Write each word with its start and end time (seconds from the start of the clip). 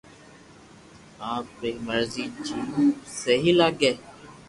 آپ 1.33 1.45
ري 1.61 1.71
مرزو 1.87 2.25
جيم 2.45 2.75
سھي 3.17 3.51
لاگي 3.59 3.91